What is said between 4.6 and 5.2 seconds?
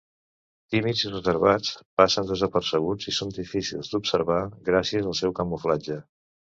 gràcies al